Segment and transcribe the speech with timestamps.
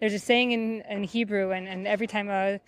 [0.00, 2.58] there's a saying in, in Hebrew, and, and every time a,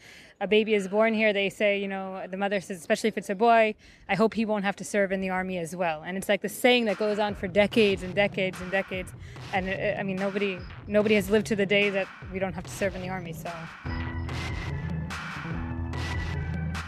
[0.40, 3.30] a baby is born here, they say, you know, the mother says, especially if it's
[3.30, 3.74] a boy,
[4.08, 6.02] I hope he won't have to serve in the army as well.
[6.04, 9.12] And it's like the saying that goes on for decades and decades and decades.
[9.54, 12.64] And uh, I mean, nobody nobody has lived to the day that we don't have
[12.64, 13.32] to serve in the army.
[13.32, 13.50] So.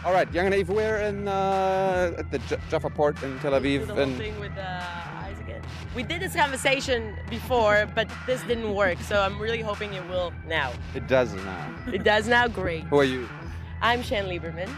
[0.05, 3.53] All right, Young and Eve, we're in uh, at the J- Jaffa port in Tel
[3.53, 5.14] Aviv, the whole and thing with uh, Isaac.
[5.95, 8.99] We did this conversation before, but this didn't work.
[8.99, 10.73] So I'm really hoping it will now.
[10.93, 11.75] it does now.
[11.87, 12.49] It does now.
[12.49, 12.83] Great.
[12.83, 13.29] Who are you?
[13.81, 14.69] I'm Chen Lieberman.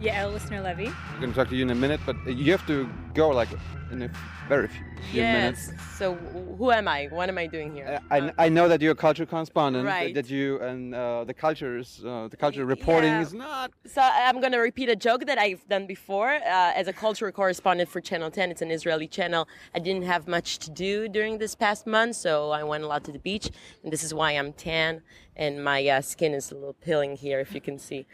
[0.00, 0.86] Yael Listener Levy.
[0.86, 3.50] I'm going to talk to you in a minute, but you have to go like
[3.92, 4.10] in a
[4.48, 5.68] very few, few yes.
[5.68, 5.82] minutes.
[5.98, 7.08] So who am I?
[7.10, 8.00] What am I doing here?
[8.10, 9.84] Uh, I, I know that you're a culture correspondent.
[9.84, 10.14] that- Right.
[10.14, 13.20] That you and uh, the cultures, uh, the culture reporting Yeah.
[13.20, 13.72] is not.
[13.84, 16.30] So I'm going to repeat a joke that I've done before.
[16.30, 19.48] Uh, as a cultural correspondent for Channel 10, it's an Israeli channel.
[19.74, 23.04] I didn't have much to do during this past month, so I went a lot
[23.04, 23.50] to the beach,
[23.82, 25.02] and this is why I'm tan
[25.40, 28.06] and my uh, skin is a little peeling here, if you can see.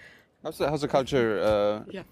[0.43, 2.03] How's the, how's the culture uh, Yeah.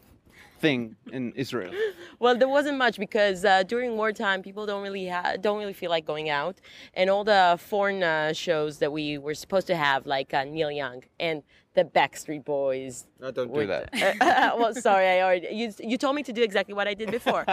[0.61, 1.72] thing in Israel?
[2.20, 5.91] Well, there wasn't much because uh, during wartime, people don't really ha- don't really feel
[5.91, 6.56] like going out,
[6.94, 10.70] and all the foreign uh, shows that we were supposed to have, like uh, Neil
[10.70, 11.42] Young and
[11.75, 13.06] the Backstreet Boys.
[13.20, 13.91] No, don't do were- that.
[14.59, 17.44] well, sorry, I already you you told me to do exactly what I did before.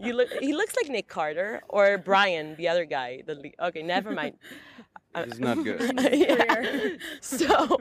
[0.00, 3.22] you look he looks like Nick Carter or Brian, the other guy.
[3.26, 4.34] The okay, never mind.
[5.14, 5.80] It's not good.
[6.12, 6.96] Yeah.
[7.20, 7.78] So,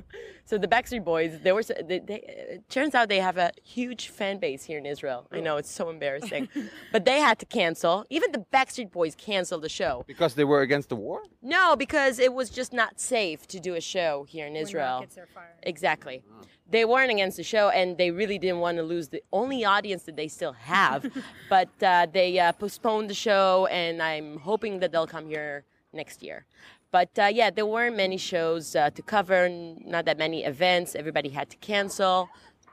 [0.47, 1.61] so the Backstreet Boys, they were.
[1.61, 2.21] They, they,
[2.55, 5.27] it turns out they have a huge fan base here in Israel.
[5.29, 6.47] I know it's so embarrassing,
[6.93, 8.05] but they had to cancel.
[8.09, 10.05] Even the Backstreet Boys canceled the show.
[10.07, 11.21] Because they were against the war?
[11.41, 14.99] No, because it was just not safe to do a show here in When Israel.
[14.99, 15.47] rockets are fired.
[15.63, 16.23] Exactly.
[16.69, 20.03] They weren't against the show, and they really didn't want to lose the only audience
[20.03, 21.11] that they still have.
[21.49, 26.23] but uh, they uh, postponed the show, and I'm hoping that they'll come here next
[26.23, 26.45] year.
[26.91, 30.95] But uh, yeah, there weren't many shows uh, to cover, not that many events.
[30.95, 32.29] Everybody had to cancel.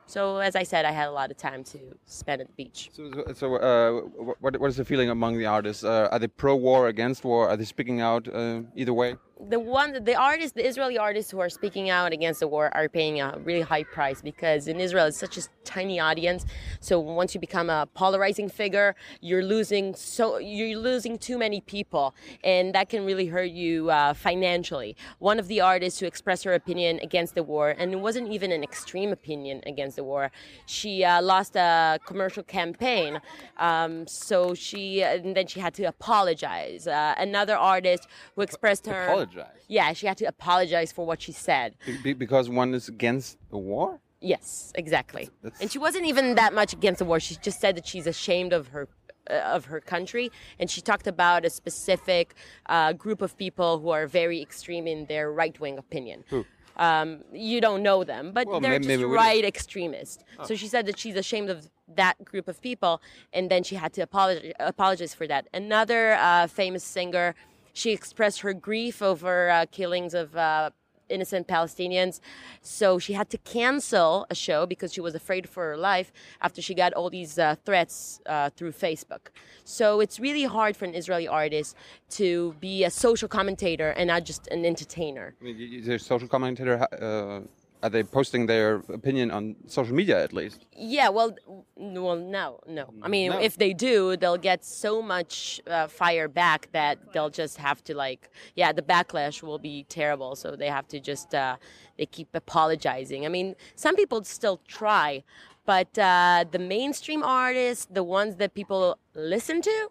[0.06, 2.90] So as I said, I had a lot of time to spend at the beach.
[2.92, 4.00] So, so uh,
[4.40, 5.82] what, what is the feeling among the artists?
[5.82, 7.48] Uh, are they pro-war, against war?
[7.48, 9.16] Are they speaking out uh, either way?
[9.40, 12.88] The one the artists the israeli artists who are speaking out against the war are
[12.88, 16.44] paying a really high price because in israel it's such a tiny audience.
[16.80, 22.14] So once you become a polarizing figure you're losing so you're losing too many people
[22.44, 24.96] and that can really hurt you uh, financially.
[25.18, 28.52] One of the artists who expressed her opinion against the war and it wasn't even
[28.52, 30.30] an extreme opinion against the war
[30.66, 33.20] she uh, lost a commercial campaign.
[33.58, 36.86] Um, so she and then she had to apologize.
[36.86, 38.06] Uh, another artist
[38.36, 39.60] who expressed her Apologize.
[39.68, 41.74] yeah, she had to apologize for what she said.
[41.86, 44.00] Be- be- because one is against the war?
[44.20, 45.28] Yes, exactly.
[45.42, 47.20] That's- And she wasn't even that much against the war.
[47.20, 48.88] She just said that she's ashamed of her
[49.30, 52.34] uh, of her country, and she talked about a specific
[52.66, 56.24] uh, group of people who are very extreme in their right wing opinion.
[56.28, 56.44] Who?
[56.76, 60.22] Um, you don't know them, but Well, they're may- just maybe right extremists.
[60.42, 63.00] So she said that she's ashamed of that group of people,
[63.32, 65.46] and then she had to apologize, apologize for that.
[65.54, 67.34] Another uh, famous singer,
[67.74, 70.70] she expressed her grief over uh, killings of uh,
[71.10, 72.20] innocent Palestinians.
[72.62, 76.62] So she had to cancel a show because she was afraid for her life after
[76.62, 79.28] she got all these uh, threats uh, through Facebook.
[79.64, 81.76] So it's really hard for an Israeli artist
[82.20, 85.34] to be a social commentator and not just an entertainer.
[85.40, 86.74] I mean, y- their social commentator,
[87.08, 87.40] uh,
[87.84, 90.66] are they posting their opinion on social media at least?
[90.74, 91.36] Yeah, well,
[91.76, 92.84] well, no, no.
[93.02, 93.38] I mean, No.
[93.48, 97.94] if they do, they'll get so much uh, fire back that they'll just have to
[97.94, 100.34] like, yeah, the backlash will be terrible.
[100.34, 101.56] So they have to just uh,
[101.98, 103.26] they keep apologizing.
[103.26, 105.22] I mean, some people still try,
[105.66, 109.90] but uh, the mainstream artists, the ones that people listen to,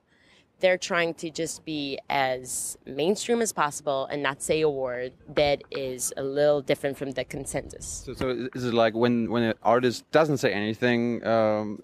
[0.64, 5.62] they're trying to just be as mainstream as possible and not say a word that
[5.70, 7.86] is a little different from the consensus.
[8.06, 11.84] So, so is it like when, when an artist doesn't say anything, um,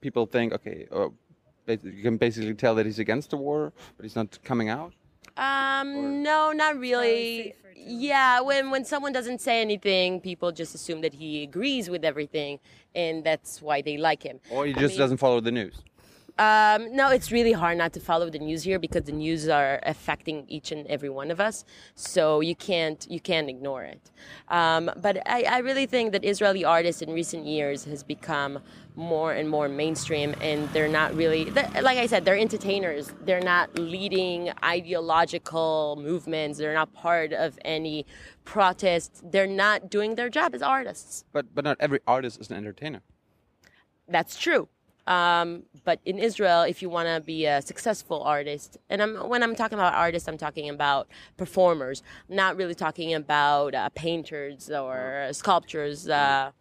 [0.00, 1.08] people think, okay, uh,
[1.66, 4.92] you can basically tell that he's against the war, but he's not coming out?
[5.36, 7.54] Um, no, not really.
[7.76, 12.60] Yeah, when when someone doesn't say anything, people just assume that he agrees with everything,
[12.94, 14.38] and that's why they like him.
[14.50, 15.82] Or he I just mean- doesn't follow the news?
[16.36, 19.78] Um, no, it's really hard not to follow the news here because the news are
[19.84, 21.64] affecting each and every one of us.
[21.94, 24.10] So you can't you can't ignore it.
[24.48, 28.58] Um, but I, I really think that Israeli artists in recent years has become
[28.96, 33.12] more and more mainstream, and they're not really they're- like I said, they're entertainers.
[33.24, 36.58] They're not leading ideological movements.
[36.58, 38.06] They're not part of any
[38.44, 39.22] protest.
[39.30, 41.24] They're not doing their job as artists.
[41.32, 43.02] But, but not every artist is an entertainer.
[44.08, 44.68] That's true.
[45.06, 49.42] Um, but in Israel, if you want to be a successful artist, and I'm, when
[49.42, 52.02] I'm talking about artists, I'm talking about performers.
[52.28, 56.08] I'm not really talking about uh, painters or sculptors.
[56.08, 56.52] Uh,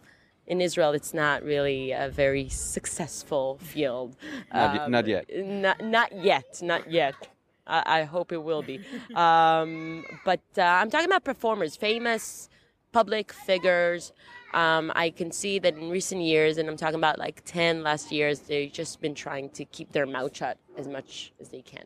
[0.46, 4.18] in Israel, it's not really a very successful field.
[4.54, 5.26] Not, not yet.
[5.34, 6.60] Not, not yet.
[6.62, 7.16] Not yet.
[7.66, 8.82] I, I hope it will be.
[9.16, 12.50] Um, but uh, I'm talking about performers, famous
[12.92, 14.12] public figures.
[14.54, 18.12] Um, I can see that in recent years, and I'm talking about like 10 last
[18.12, 21.86] years, they've just been trying to keep their mouth shut as much as they can.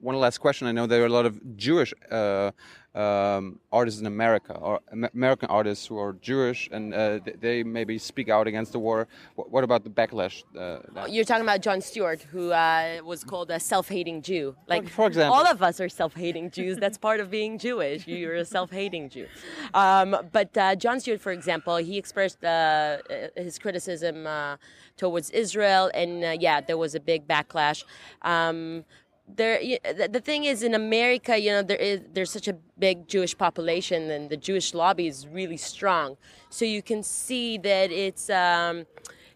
[0.00, 0.66] One last question.
[0.66, 2.50] I know there are a lot of Jewish uh,
[2.94, 4.80] um, artists in America, or
[5.14, 9.06] American artists who are Jewish, and uh, th- they maybe speak out against the war.
[9.34, 10.44] What about the backlash?
[10.56, 14.56] Uh, You're talking about Jon Stewart, who uh, was called a self-hating Jew.
[14.66, 15.34] Like, for example.
[15.34, 16.78] all of us are self-hating Jews.
[16.78, 18.06] That's part of being Jewish.
[18.06, 19.26] You're a self-hating Jew.
[19.74, 22.98] Um, but uh, Jon Stewart, for example, he expressed uh,
[23.36, 24.56] his criticism uh,
[24.96, 27.84] towards Israel, and uh, yeah, there was a big backlash.
[28.22, 28.84] Um,
[29.28, 33.08] there, the the thing is, in America, you know, there is there's such a big
[33.08, 36.16] Jewish population, and the Jewish lobby is really strong.
[36.50, 38.30] So you can see that it's.
[38.30, 38.86] Um,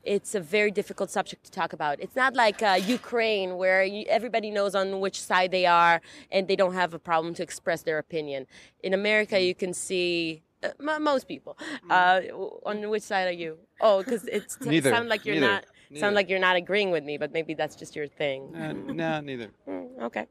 [0.02, 2.00] it's a very difficult subject to talk about.
[2.00, 6.00] It's not like uh, Ukraine, where you, everybody knows on which side they are
[6.32, 8.46] and they don't have a problem to express their opinion.
[8.82, 11.56] In America, you can see uh, m- most people.
[11.88, 12.20] Uh,
[12.64, 13.58] on which side are you?
[13.80, 14.90] Oh, because it Neither.
[14.90, 15.46] sound like you're Neither.
[15.46, 16.00] not Neither.
[16.00, 18.54] sound like you're not agreeing with me, but maybe that's just your thing.
[18.54, 19.50] Uh, no, neither.
[19.68, 20.26] Mm, okay.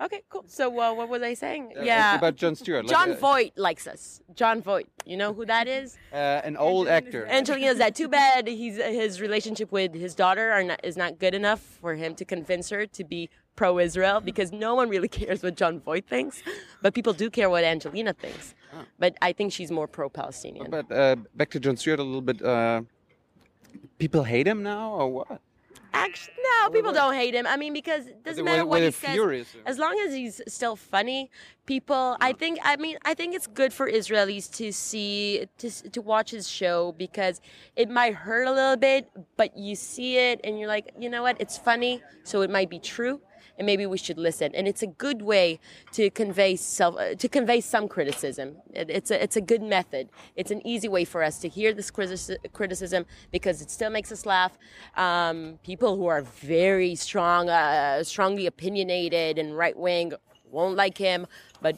[0.00, 0.44] Okay, cool.
[0.46, 1.74] So uh, what was I saying?
[1.76, 2.16] Uh, yeah.
[2.16, 2.86] About Jon Stewart.
[2.86, 4.20] like, Jon uh, Voight likes us.
[4.34, 4.88] Jon Voight.
[5.04, 5.98] You know who that is?
[6.12, 7.26] uh, an old actor.
[7.26, 7.94] Angelina's that.
[7.94, 11.94] Too bad he's his relationship with his daughter are not, is not good enough for
[11.94, 16.06] him to convince her to be pro-Israel because no one really cares what Jon Voight
[16.06, 16.42] thinks,
[16.80, 18.54] but people do care what Angelina thinks.
[18.98, 20.70] But I think she's more pro-Palestinian.
[20.70, 22.40] But uh, back to Jon Stewart a little bit.
[22.40, 22.82] Uh,
[23.98, 25.40] people hate him now, or what?
[25.92, 27.46] Actually, no, people don't hate him.
[27.46, 29.10] I mean, because it doesn't matter what he says.
[29.10, 29.56] furious?
[29.66, 31.30] As long as he's still funny,
[31.66, 32.16] people.
[32.20, 32.58] I think.
[32.62, 36.92] I mean, I think it's good for Israelis to see to to watch his show
[36.98, 37.40] because
[37.76, 41.22] it might hurt a little bit, but you see it and you're like, you know
[41.22, 41.36] what?
[41.40, 43.20] It's funny, so it might be true.
[43.58, 44.54] And maybe we should listen.
[44.54, 45.60] And it's a good way
[45.92, 48.56] to convey self, uh, to convey some criticism.
[48.72, 50.08] It, it's a, it's a good method.
[50.36, 54.10] It's an easy way for us to hear this critici- criticism because it still makes
[54.12, 54.52] us laugh.
[54.96, 60.12] Um, people who are very strong, uh, strongly opinionated and right wing
[60.50, 61.26] won't like him,
[61.60, 61.76] but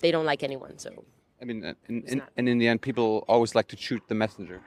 [0.00, 0.78] they don't like anyone.
[0.78, 1.04] So
[1.40, 4.14] I mean, uh, in, in, and in the end, people always like to shoot the
[4.14, 4.60] messenger.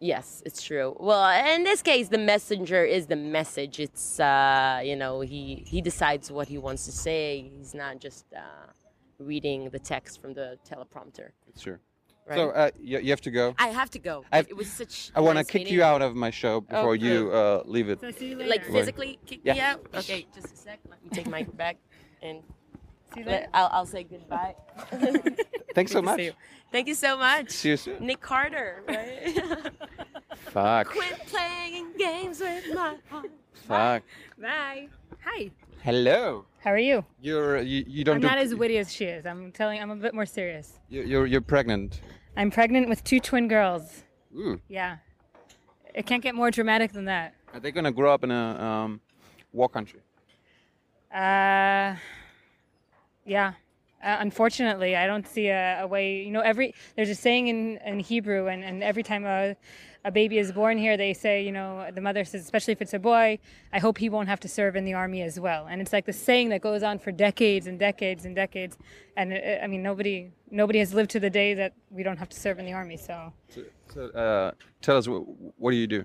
[0.00, 0.96] Yes, it's true.
[0.98, 3.80] Well, in this case, the messenger is the message.
[3.80, 7.50] It's uh, you know he he decides what he wants to say.
[7.56, 8.40] He's not just uh,
[9.18, 11.30] reading the text from the teleprompter.
[11.58, 11.80] Sure.
[12.28, 12.36] Right.
[12.36, 13.54] So uh, you, you have to go.
[13.58, 14.24] I have to go.
[14.32, 15.12] I've- it was such.
[15.14, 17.88] I want to nice kick meeting you out of my show before you uh, leave
[17.88, 18.00] it.
[18.00, 18.50] So see you later.
[18.50, 19.86] Like physically kick me out.
[19.94, 20.80] Okay, just a sec.
[20.90, 21.76] Let me take my bag
[22.22, 22.42] and
[23.16, 23.40] See you later.
[23.40, 24.54] let, I'll, I'll say goodbye.
[25.74, 26.20] Thanks so much.
[26.70, 27.50] Thank you so much.
[27.50, 28.04] See you soon.
[28.06, 29.70] Nick Carter, right?
[30.36, 30.88] Fuck.
[30.88, 33.30] Quit playing games with my heart.
[33.54, 34.02] Fuck.
[34.40, 34.88] Bye.
[35.24, 35.50] Hi.
[35.82, 36.44] Hello.
[36.62, 37.04] How are you?
[37.20, 39.24] You're you, you don't I'm do, not as witty as she is.
[39.24, 39.80] I'm telling.
[39.80, 40.78] I'm a bit more serious.
[40.90, 42.00] you- you're you're pregnant.
[42.36, 44.02] I'm pregnant with two twin girls.
[44.36, 44.60] Ooh.
[44.68, 44.96] Yeah.
[45.94, 47.34] It can't get more dramatic than that.
[47.54, 49.00] Are they gonna grow up in a um,
[49.52, 50.00] war country?
[51.14, 51.94] Uh,
[53.26, 53.54] yeah.
[54.02, 56.22] Uh, unfortunately, I don't see a, a way.
[56.22, 59.56] You know, every there's a saying in, in Hebrew, and, and every time a,
[60.04, 62.94] a baby is born here, they say, you know, the mother says, especially if it's
[62.94, 63.38] a boy,
[63.72, 65.66] I hope he won't have to serve in the army as well.
[65.68, 68.78] And it's like the saying that goes on for decades and decades and decades.
[69.16, 72.28] And uh, I mean, nobody nobody has lived to the day that we don't have
[72.28, 72.96] to serve in the army.
[72.96, 73.32] So.
[73.48, 74.52] So, so uh,
[74.82, 75.22] tell us what,
[75.56, 76.04] what do you do?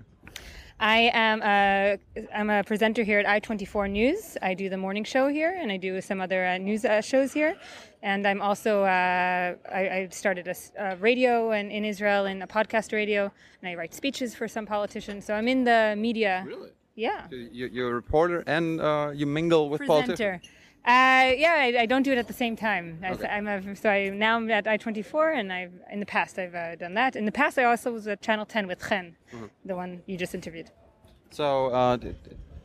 [0.82, 1.96] I am a,
[2.34, 4.36] I'm a presenter here at I24 News.
[4.42, 7.32] I do the morning show here, and I do some other uh, news uh, shows
[7.32, 7.54] here.
[8.02, 12.48] And I'm also uh, I, I started a, uh, radio and in Israel and a
[12.48, 15.24] podcast radio, and I write speeches for some politicians.
[15.24, 16.42] So I'm in the media.
[16.44, 16.70] Really?
[16.96, 20.42] Yeah, You, you're a reporter and uh, you mingle with politicians.
[20.84, 22.98] Uh, yeah, I, I don't do it at the same time.
[23.04, 23.26] I, Okay.
[23.28, 26.74] I'm a, so I, now I'm at I24, and I've in the past I've uh,
[26.74, 27.14] done that.
[27.14, 29.46] In the past, I also was at Channel 10 with Chen, Mm-hmm.
[29.64, 30.70] the one you just interviewed.
[31.30, 31.98] So uh,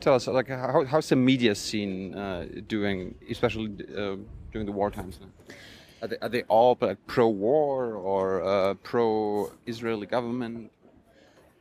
[0.00, 4.16] tell us, like, how, how's the media scene uh, doing, especially uh,
[4.52, 5.20] during the war times?
[5.20, 5.28] Now?
[6.02, 10.70] Are they, are they all like pro-war or uh, pro-Israeli government?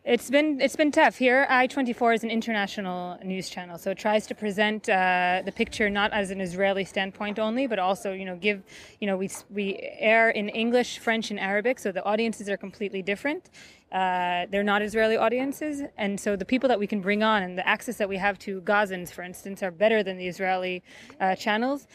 [0.10, 1.46] It's been it's been tough here.
[1.50, 6.14] I24 is an international news channel, so it tries to present uh, the picture not
[6.14, 8.64] as an Israeli standpoint only, but also you know give
[9.02, 13.02] you know we we air in English, French, and Arabic, so the audiences are completely
[13.02, 13.50] different.
[13.92, 17.58] Uh, they're not Israeli audiences, and so the people that we can bring on and
[17.58, 20.84] the access that we have to Gazans, for instance, are better than the Israeli
[21.20, 21.86] uh, channels.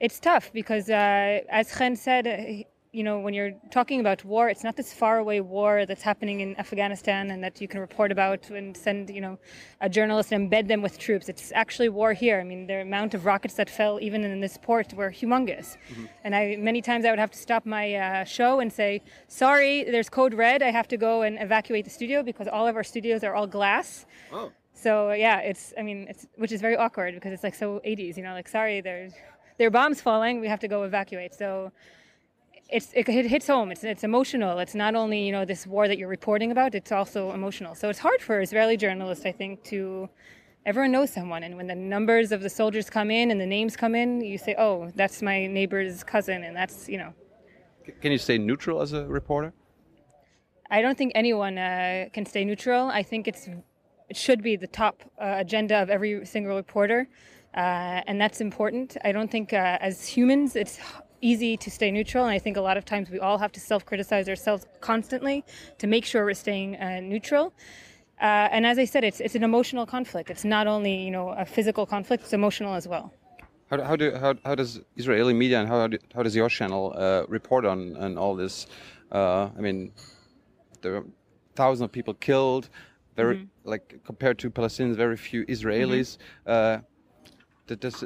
[0.00, 4.62] It's tough because, uh, as Chen said, you know, when you're talking about war, it's
[4.62, 8.76] not this faraway war that's happening in Afghanistan and that you can report about and
[8.76, 9.36] send, you know,
[9.80, 11.28] a journalist and embed them with troops.
[11.28, 12.38] It's actually war here.
[12.40, 15.76] I mean, the amount of rockets that fell even in this port were humongous.
[15.90, 16.04] Mm-hmm.
[16.22, 19.82] And I many times I would have to stop my uh, show and say, "Sorry,
[19.84, 20.62] there's code red.
[20.62, 23.48] I have to go and evacuate the studio because all of our studios are all
[23.48, 24.52] glass." Oh.
[24.72, 28.16] So yeah, it's I mean, it's which is very awkward because it's like so 80s,
[28.16, 29.14] you know, like sorry, there's
[29.58, 30.40] there are bombs falling.
[30.40, 31.34] We have to go evacuate.
[31.34, 31.72] So
[32.68, 33.70] it's it, hits home.
[33.70, 34.58] It's it's emotional.
[34.58, 36.74] It's not only you know this war that you're reporting about.
[36.74, 37.74] It's also emotional.
[37.74, 40.08] So it's hard for Israeli journalists, I think, to
[40.66, 43.76] everyone knows someone, and when the numbers of the soldiers come in and the names
[43.76, 47.12] come in, you say, "Oh, that's my neighbor's cousin," and that's you know.
[48.00, 49.52] Can you stay neutral as a reporter?
[50.70, 52.88] I don't think anyone uh, can stay neutral.
[52.88, 53.48] I think it's
[54.08, 57.08] it should be the top uh, agenda of every single reporter,
[57.54, 58.96] uh, and that's important.
[59.04, 60.78] I don't think uh, as humans it's
[61.30, 62.24] easy to stay neutral.
[62.26, 65.44] And I think a lot of times we all have to self criticize ourselves constantly
[65.78, 67.52] to make sure we're staying uh, neutral.
[68.20, 70.30] Uh, and as I said, it's, it's an emotional conflict.
[70.30, 73.12] It's not only you know a physical conflict; it's emotional as well.
[73.70, 76.92] How, how do how, how does Israeli media and how do, how does your channel
[76.94, 78.66] uh, report on on all this?
[79.10, 79.92] Uh, I mean,
[80.82, 81.04] there are
[81.56, 82.68] thousands of people killed.
[83.16, 83.70] Very mm-hmm.
[83.72, 86.18] like compared to Palestinians, very few Israelis.
[86.46, 86.84] Mm-hmm.
[87.66, 88.04] Uh, does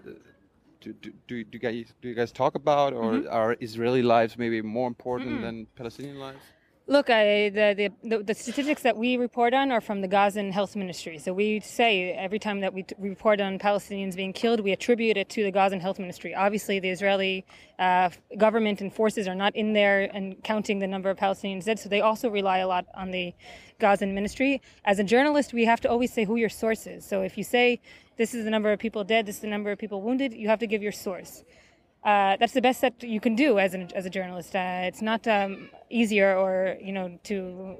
[0.81, 3.29] do, do, do, do, you guys, do you guys talk about, or mm-hmm.
[3.31, 5.43] are Israeli lives maybe more important mm-hmm.
[5.43, 6.45] than Palestinian lives?
[6.91, 10.75] Look, I, the, the, the, statistics that we report on are from the Gazan Health
[10.75, 11.19] Ministry.
[11.19, 15.19] So we say every time that we, t- report on Palestinians being killed, we attribute
[15.19, 16.35] it to the Gazan Health Ministry.
[16.35, 17.45] Obviously, the Israeli
[17.79, 21.79] uh, government and forces are not in there and counting the number of Palestinians dead,
[21.79, 23.35] so they also rely a lot on the
[23.79, 24.63] Gazan Ministry.
[24.87, 27.05] As a journalist, we have to always say who your source is.
[27.05, 27.83] So if you say
[28.17, 30.49] this is the number of people dead, this is the number of people wounded, you
[30.49, 31.45] have to give your source.
[32.05, 34.55] Uh, that's the best that you can do as, an, as a journalist.
[34.55, 37.77] Uh, it's not um, easier or, you know, to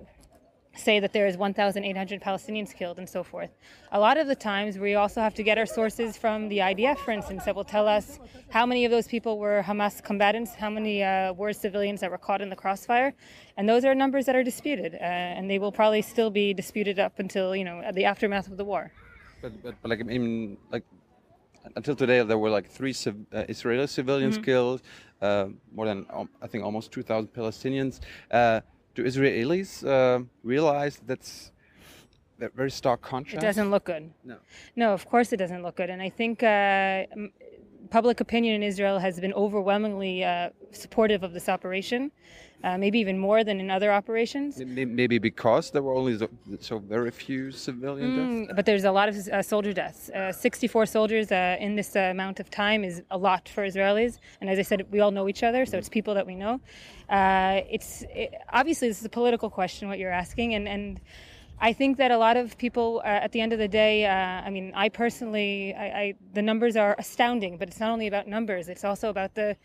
[0.79, 3.51] say that there is 1,800 Palestinians killed and so forth.
[3.93, 6.99] A lot of the times we also have to get our sources from the IDF,
[6.99, 8.19] for instance, that will tell us
[8.51, 12.19] how many of those people were Hamas combatants, how many uh, were civilians that were
[12.19, 13.13] caught in the crossfire,
[13.57, 16.99] and those are numbers that are disputed, uh, and they will probably still be disputed
[16.99, 18.93] up until you know the aftermath of the war.
[19.43, 20.85] But, but, but like I mean, like
[21.77, 24.51] until today there were like three civ uh, Israeli civilians mm -hmm.
[24.51, 24.81] killed,
[25.21, 25.47] uh,
[25.77, 28.01] more than um, I think almost 2,000 Palestinians.
[28.31, 28.61] Uh,
[28.95, 31.53] do Israelis uh, realize that's
[32.39, 33.43] that very stark contrast?
[33.43, 34.11] It doesn't look good.
[34.25, 34.37] No.
[34.77, 36.49] No, of course it doesn't look good, and I think uh,
[37.91, 42.11] public opinion in Israel has been overwhelmingly uh, supportive of this operation
[42.65, 44.59] uh, maybe even more than in other operations.
[44.59, 46.19] Maybe because there were only
[46.61, 48.57] so very few civilian mm, deaths.
[48.57, 50.11] But there's a lot of uh, soldier deaths.
[50.11, 54.19] Uh, 64 soldiers uh, in this uh, amount of time is a lot for Israelis.
[54.41, 56.61] And as I said, we all know each other, so it's people that we know.
[57.09, 61.01] Uh, it's it, obviously this is a political question what you're asking, and and.
[61.61, 64.11] I think that a lot of people, uh, at the end of the day, uh,
[64.11, 68.29] I mean, I personally, I, I, the numbers are astounding, but it's not only about
[68.29, 69.57] numbers; it's also about the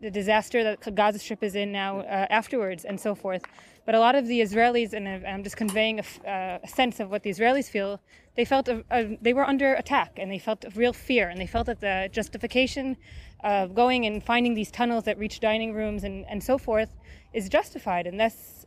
[0.00, 3.42] the disaster that Gaza Strip is in now uh, afterwards and so forth.
[3.84, 7.10] But a lot of the Israelis, and I'm just conveying a, uh, a sense of
[7.10, 8.00] what the Israelis feel,
[8.34, 11.40] they felt a, a, they were under attack and they felt a real fear and
[11.40, 12.96] they felt that the justification
[13.44, 16.96] of going and finding these tunnels that reach dining rooms and, and so forth
[17.32, 18.06] is justified.
[18.06, 18.64] And thus,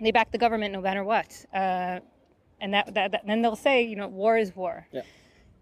[0.00, 1.44] they back the government no matter what.
[1.54, 2.00] Uh,
[2.62, 4.86] and that, that, that, then they'll say, you know, war is war.
[4.92, 5.02] Yeah.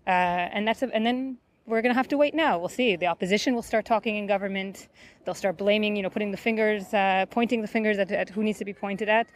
[0.06, 0.10] Uh,
[0.54, 2.58] and that's a, and then we're going to have to wait now.
[2.58, 2.96] We'll see.
[2.96, 4.88] The opposition will start talking in government.
[5.24, 8.42] They'll start blaming, you know, putting the fingers, uh, pointing the fingers at, at, who
[8.42, 9.28] needs to be pointed at.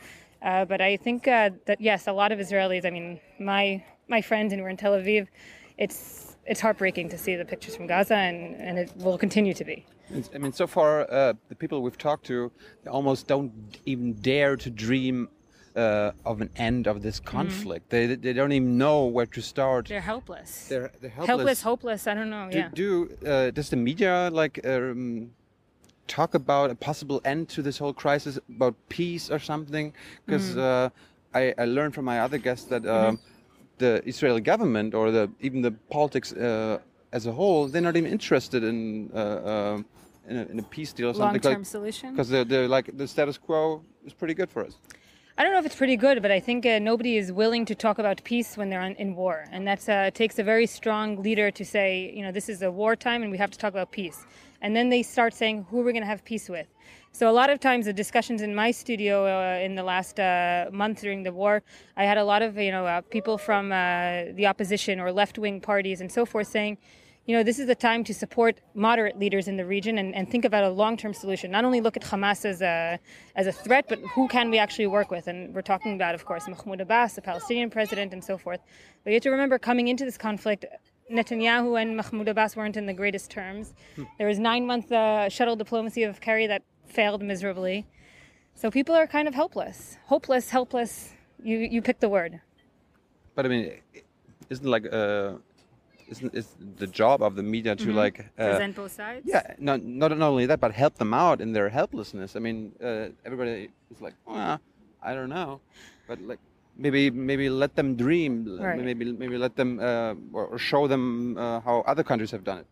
[0.43, 2.85] Uh, but I think uh, that yes, a lot of Israelis.
[2.85, 5.27] I mean, my my friends and we're in Tel Aviv.
[5.79, 9.65] It's it's heartbreaking to see the pictures from Gaza, and, and it will continue to
[9.65, 9.87] be.
[10.35, 12.53] I mean, so far, uh, the people we've talked to
[12.87, 13.53] almost don't
[13.87, 15.29] even dare to dream
[15.77, 17.37] uh, of an end of this mm-hmm.
[17.37, 17.89] conflict.
[17.91, 18.09] Mm-hmm.
[18.09, 19.89] They, they don't even know where to start.
[19.89, 20.69] They're helpless.
[20.69, 21.27] They're, they're helpless.
[21.27, 21.63] helpless.
[21.63, 22.07] hopeless.
[22.07, 22.49] I don't know.
[22.51, 22.69] Do, yeah.
[22.73, 25.31] Do uh, does the media like um,
[26.07, 29.93] talk about a possible end to this whole crisis, about peace or something?
[30.27, 30.61] Because mm-hmm.
[30.61, 33.17] uh, I, I, learned from my other guests that mm-hmm.
[33.79, 36.79] the Israeli government or the even the politics uh,
[37.13, 39.11] as a whole, they're not even interested in.
[39.13, 39.83] Uh, uh,
[40.27, 41.43] in a, in a, peace deal or something.
[41.43, 42.13] Long-term like, solution.
[42.13, 44.79] Because they're, they're like the status quo is pretty good for us.
[45.37, 47.75] I don't know if it's pretty good, but I think uh, nobody is willing to
[47.75, 51.21] talk about peace when they're on, in war, and that uh, takes a very strong
[51.21, 53.91] leader to say, you know, this is a wartime and we have to talk about
[53.91, 54.27] peace.
[54.63, 56.69] And then they start saying, who are we going to have peace with?
[57.11, 60.67] So a lot of times, the discussions in my studio uh, in the last uh,
[60.73, 61.65] month during the war,
[61.97, 65.37] I had a lot of you know uh, people from uh, the opposition or left
[65.37, 66.79] wing parties and so forth saying
[67.27, 70.31] you know, this is the time to support moderate leaders in the region and, and
[70.31, 71.51] think about a long-term solution.
[71.51, 72.99] Not only look at Hamas as a
[73.35, 75.27] as a threat, but who can we actually work with?
[75.27, 78.61] And we're talking about, of course, Mahmoud Abbas, the Palestinian president, and so forth.
[79.03, 80.67] But you have to remember, coming into this conflict,
[81.11, 83.75] Netanyahu and Mahmoud Abbas weren't in the greatest terms.
[83.97, 84.05] Hmm.
[84.19, 87.87] There was nine-month uh, shuttle diplomacy of Kerry that failed miserably.
[88.55, 91.13] So people are kind of helpless, hopeless, helpless.
[91.43, 92.41] You you pick the word.
[93.35, 93.73] But I mean,
[94.51, 95.35] isn't like uh,
[96.15, 96.49] isn't is
[96.83, 98.05] the job of the media to mm -hmm.
[98.05, 99.25] like uh, present both sides?
[99.35, 102.31] Yeah, not, not not only that, but help them out in their helplessness.
[102.39, 103.55] I mean, uh, everybody
[103.93, 104.59] is like, well,
[105.09, 105.51] I don't know,
[106.09, 106.43] but like
[106.85, 108.83] maybe maybe let them dream, right.
[108.89, 111.03] maybe maybe let them uh, or, show them
[111.37, 112.67] uh, how other countries have done it.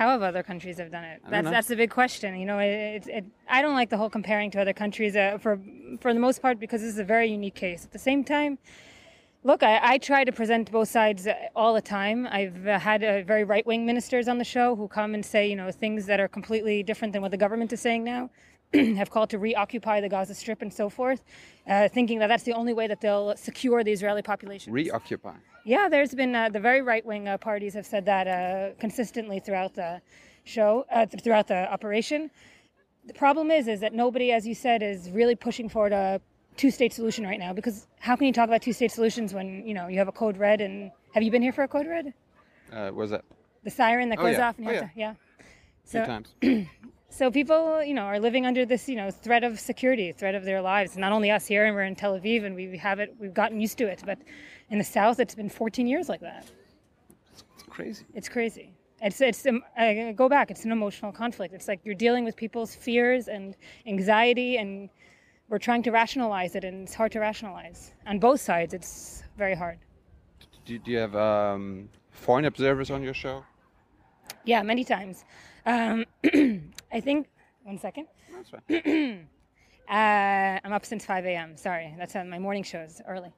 [0.00, 1.18] How have other countries have done it?
[1.30, 2.28] That's that's a big question.
[2.40, 3.24] You know, it, it,
[3.56, 5.52] I don't like the whole comparing to other countries uh, for
[6.02, 7.80] for the most part because this is a very unique case.
[7.88, 8.58] At the same time
[9.46, 12.26] Look, I, I, try to present both sides uh, all the time.
[12.30, 15.46] I've uh, had uh, very right wing ministers on the show who come and say,
[15.46, 18.30] you know, things that are completely different than what the government is saying now.
[18.72, 21.22] have called to reoccupy the Gaza Strip and so forth,
[21.68, 24.72] uh, thinking that that's the only way that they'll secure the Israeli population.
[24.72, 25.34] Reoccupy.
[25.66, 29.74] Yeah, there's been uh, the very right wing uh, parties have said that consistently throughout
[29.74, 30.00] the
[30.44, 30.86] show,
[31.22, 32.30] throughout the operation.
[33.06, 36.20] The problem is, is that nobody, as you said, is really pushing forward a
[36.56, 39.88] two-state solution right now because how can you talk about two-state solutions when you know
[39.88, 42.14] you have a code red and have you been here for a code red?
[42.72, 43.24] Uh, was that
[43.64, 44.48] the siren that oh, goes yeah.
[44.48, 45.12] off and you oh, have yeah.
[45.12, 45.14] to yeah.
[45.84, 46.34] So, times.
[47.10, 50.44] so people, you know, are living under this, you know, threat of security, threat of
[50.44, 50.96] their lives.
[50.96, 53.60] Not only us here, and we're in Tel Aviv, and we have it, we've gotten
[53.60, 54.02] used to it.
[54.04, 54.18] But
[54.70, 56.50] in the south, it's been 14 years like that.
[57.32, 58.04] It's, it's crazy.
[58.14, 58.72] It's crazy.
[59.02, 60.50] It's it's um, I go back.
[60.50, 61.52] It's an emotional conflict.
[61.52, 63.54] It's like you're dealing with people's fears and
[63.86, 64.88] anxiety and
[65.48, 67.92] we're trying to rationalize it, and it's hard to rationalize.
[68.06, 69.78] On both sides, it's very hard.
[70.64, 73.44] Do, do you have um, foreign observers on your show?
[74.44, 75.24] Yeah, many times.
[75.66, 76.04] Um,
[76.92, 77.28] I think.
[77.62, 78.06] One second.
[78.30, 79.28] That's fine.
[79.88, 81.56] uh, I'm up since 5 a.m.
[81.56, 83.32] Sorry, that's uh, my morning shows early.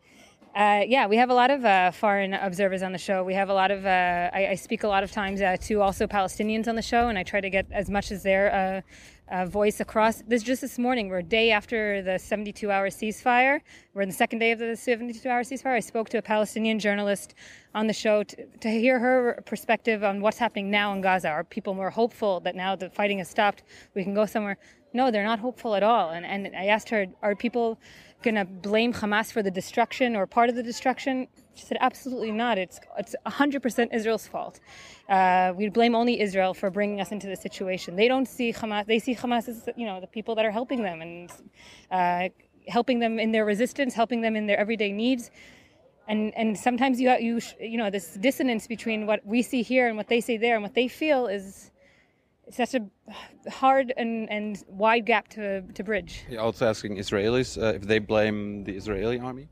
[0.54, 3.23] Uh, yeah, we have a lot of uh, foreign observers on the show.
[3.23, 5.82] We have a lot of, uh, I, I, speak a lot of times uh, to
[5.82, 8.82] also Palestinians on the show, and I try to get as much as their
[9.28, 10.23] uh, voice across.
[10.23, 13.60] This just this morning, we're a day after the 72 hour ceasefire.
[13.95, 15.76] We're in the second day of the 72 hour ceasefire.
[15.76, 17.34] I spoke to a Palestinian journalist
[17.75, 21.28] on the show to, to hear her perspective on what's happening now in Gaza.
[21.28, 24.58] Are people more hopeful that now the fighting has stopped, we can go somewhere?
[24.93, 26.10] No, they're not hopeful at all.
[26.10, 27.78] And, and I asked her, are people
[28.23, 31.26] going to blame Hamas for the destruction or part of the destruction?
[31.56, 32.58] She said, absolutely not.
[32.58, 34.60] It's it's 100% Israel's fault.
[35.08, 37.97] Uh, we blame only Israel for bringing us into this situation.
[37.97, 38.86] They don't see Hamas.
[38.86, 41.30] They see Hamas as you know the people that are helping them and
[41.90, 42.28] uh,
[42.69, 45.30] helping them in their resistance, helping them in their everyday needs.
[46.08, 49.97] And and sometimes you you you know this dissonance between what we see here and
[49.97, 51.71] what they see there and what they feel is
[52.50, 52.86] such a
[53.50, 56.25] hard and, and wide gap to, to bridge.
[56.28, 59.49] You're also asking Israelis uh, if they blame the Israeli army?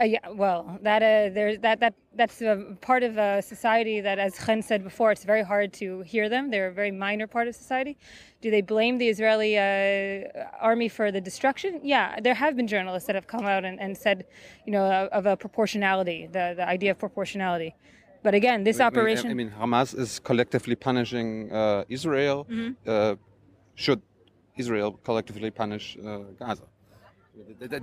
[0.00, 4.18] Uh, yeah, well, that uh, there's that that that's a part of a society that,
[4.18, 6.50] as Chen said before, it's very hard to hear them.
[6.50, 7.98] They're a very minor part of society.
[8.40, 11.80] Do they blame the Israeli uh, army for the destruction?
[11.82, 14.24] Yeah, there have been journalists that have come out and, and said,
[14.64, 17.74] you know, of a proportionality, the the idea of proportionality.
[18.22, 19.30] But again, this I mean, operation.
[19.30, 22.46] I mean, Hamas is collectively punishing uh, Israel.
[22.48, 23.18] Mm -hmm.
[23.84, 24.00] should
[24.62, 26.02] Israel collectively punish uh,
[26.40, 26.66] Gaza?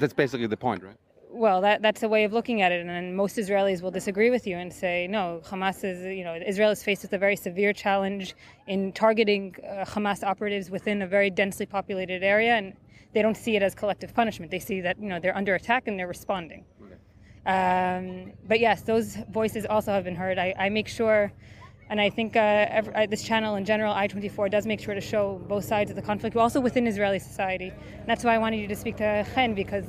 [0.01, 0.99] That's basically the point, right?
[1.38, 4.47] Well, that, that's a way of looking at it, and most Israelis will disagree with
[4.47, 7.73] you and say, no, Hamas is, you know, Israel is faced with a very severe
[7.73, 8.34] challenge
[8.65, 12.73] in targeting uh, Hamas operatives within a very densely populated area, and
[13.13, 14.50] they don't see it as collective punishment.
[14.50, 16.65] They see that, you know, they're under attack and they're responding.
[17.45, 20.39] Um, but yes, those voices also have been heard.
[20.39, 21.32] I, I make sure,
[21.91, 25.02] and I think uh, every, uh, this channel in general, I24, does make sure to
[25.02, 27.71] show both sides of the conflict, also within Israeli society.
[28.00, 29.86] And that's why I wanted you to speak to Chen because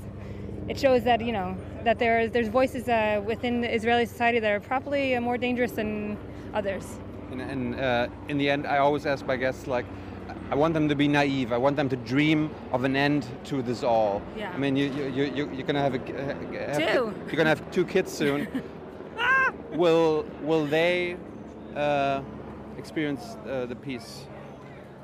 [0.69, 4.61] it shows that you know that there's there's voices uh, within Israeli society that are
[4.61, 6.17] probably uh, more dangerous than
[6.55, 6.85] others.
[7.31, 9.87] And, and uh, in the end, I always ask my guests like
[10.51, 11.53] I want them to be naive.
[11.53, 14.23] I want them to dream of an end to this all.
[14.37, 14.51] Yeah.
[14.51, 15.99] I mean, you, you, you, you're gonna have, a,
[16.73, 17.15] have two.
[17.27, 18.49] You're gonna have two kids soon.
[19.73, 21.17] will will they
[21.77, 22.23] uh,
[22.79, 24.27] experience uh, the peace?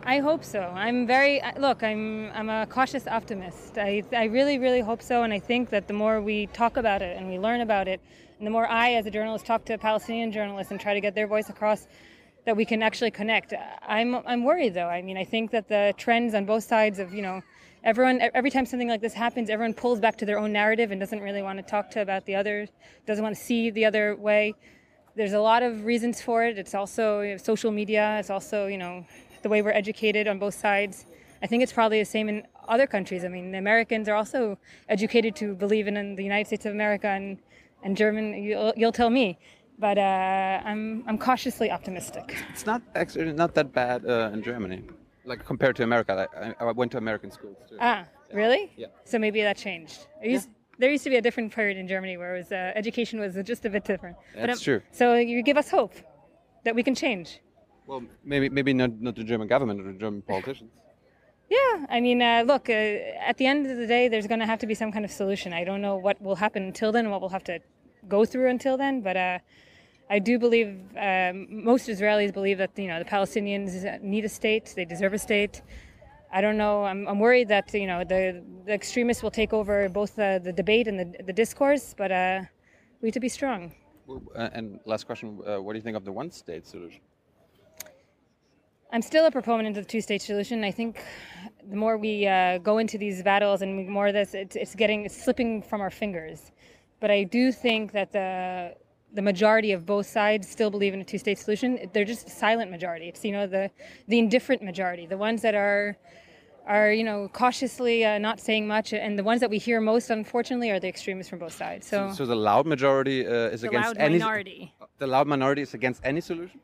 [0.06, 0.60] I hope so.
[0.60, 1.82] I'm very uh, look.
[1.82, 3.78] I'm I'm a cautious optimist.
[3.78, 7.00] I I really really hope so, and I think that the more we talk about
[7.00, 8.02] it and we learn about it,
[8.36, 11.14] and the more I, as a journalist, talk to Palestinian journalists and try to get
[11.14, 11.86] their voice across,
[12.44, 13.54] that we can actually connect.
[13.88, 14.88] I'm I'm worried though.
[14.88, 17.40] I mean, I think that the trends on both sides of you know
[17.82, 21.00] everyone every time something like this happens, everyone pulls back to their own narrative and
[21.00, 22.68] doesn't really want to talk to about the other,
[23.06, 24.54] doesn't want to see the other way.
[25.16, 26.58] There's a lot of reasons for it.
[26.58, 28.18] It's also you know, social media.
[28.18, 29.06] It's also you know
[29.44, 31.06] the way we're educated on both sides.
[31.44, 33.24] I think it's probably the same in other countries.
[33.24, 36.72] I mean, the Americans are also educated to believe in, in the United States of
[36.72, 37.38] America and,
[37.84, 38.24] and German.
[38.42, 39.38] You'll, you'll tell me.
[39.78, 42.36] But uh, I'm, I'm cautiously optimistic.
[42.52, 44.84] It's not actually not that bad uh, in Germany,
[45.24, 46.28] like compared to America.
[46.60, 47.76] I, I went to American schools too.
[47.80, 48.72] Ah, really?
[48.76, 48.86] Yeah.
[49.04, 50.06] So maybe that changed.
[50.22, 50.78] Used, yeah.
[50.78, 53.64] There used to be a different period in Germany where was, uh, education was just
[53.64, 54.16] a bit different.
[54.34, 54.80] That's but, um, true.
[54.92, 55.94] So you give us hope
[56.64, 57.40] that we can change.
[57.86, 60.70] Well, maybe maybe not not the German government or the German politicians.
[61.50, 64.46] Yeah, I mean, uh, look, uh, at the end of the day, there's going to
[64.46, 65.52] have to be some kind of solution.
[65.52, 67.60] I don't know what will happen until then, what we'll have to
[68.08, 69.38] go through until then, but uh,
[70.08, 74.72] I do believe um, most Israelis believe that you know the Palestinians need a state,
[74.76, 75.62] they deserve a state.
[76.32, 76.84] I don't know.
[76.84, 80.52] I'm, I'm worried that you know the, the extremists will take over both the, the
[80.52, 82.40] debate and the, the discourse, but uh,
[83.00, 83.72] we need to be strong.
[84.06, 87.00] Well, uh, and last question: uh, What do you think of the one-state solution?
[88.94, 90.62] I'm still a proponent of the two-state solution.
[90.62, 91.02] I think
[91.68, 95.04] the more we uh, go into these battles and more of this, it's, it's getting
[95.04, 96.52] it's slipping from our fingers.
[97.00, 98.76] But I do think that the
[99.12, 101.90] the majority of both sides still believe in a two-state solution.
[101.92, 103.08] They're just a silent majority.
[103.08, 103.68] It's you know the
[104.06, 105.96] the indifferent majority, the ones that are
[106.64, 110.08] are you know cautiously uh, not saying much, and the ones that we hear most,
[110.10, 111.84] unfortunately, are the extremists from both sides.
[111.84, 114.72] So, so, so the loud majority uh, is the against loud any minority.
[114.98, 116.60] The loud minority is against any solution.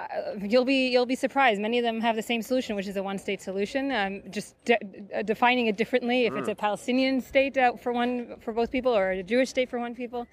[0.00, 1.60] Uh, you'll be you'll be surprised.
[1.60, 3.92] Many of them have the same solution, which is a one-state solution.
[3.92, 4.78] Um, just de-
[5.14, 6.26] uh, defining it differently.
[6.26, 6.38] If mm.
[6.38, 9.78] it's a Palestinian state uh, for one for both people, or a Jewish state for
[9.78, 10.26] one people,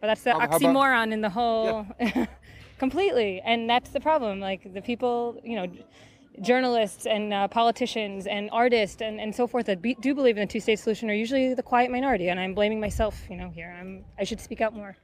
[0.00, 1.86] but that's the how, oxymoron how about, in the whole.
[2.00, 2.26] Yeah.
[2.78, 4.40] completely, and that's the problem.
[4.40, 5.66] Like the people, you know,
[6.40, 10.46] journalists and uh, politicians and artists and, and so forth that be, do believe in
[10.46, 13.20] the two-state solution are usually the quiet minority, and I'm blaming myself.
[13.28, 14.96] You know, here I'm I should speak out more.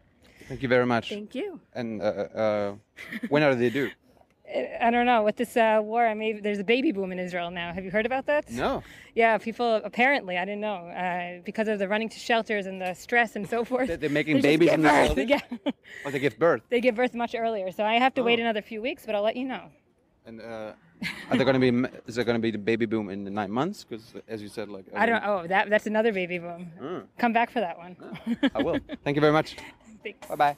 [0.48, 1.08] Thank you very much.
[1.08, 1.60] Thank you.
[1.74, 2.74] And uh, uh,
[3.28, 3.90] when are they due?
[4.54, 5.22] I don't know.
[5.22, 7.72] With this uh, war, I mean, there's a baby boom in Israel now.
[7.72, 8.50] Have you heard about that?
[8.50, 8.82] No.
[9.14, 12.94] Yeah, people apparently, I didn't know, uh, because of the running to shelters and the
[12.94, 13.88] stress and so forth.
[14.00, 15.24] They're making they babies in the?
[15.26, 15.40] Yeah.
[16.04, 16.62] Or they give birth?
[16.68, 17.72] They give birth much earlier.
[17.72, 18.24] So I have to oh.
[18.24, 19.70] wait another few weeks, but I'll let you know.
[20.26, 20.72] And uh,
[21.30, 21.88] are there going to be?
[22.06, 23.84] Is there going to be the baby boom in the nine months?
[23.84, 25.22] Because as you said, like I, I don't.
[25.24, 26.72] Oh, that that's another baby boom.
[26.80, 27.06] Mm.
[27.18, 27.96] Come back for that one.
[28.54, 28.78] I will.
[29.02, 29.56] Thank you very much.
[30.02, 30.26] Thanks.
[30.28, 30.56] Bye bye.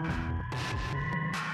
[0.00, 0.12] Thank
[1.34, 1.47] you.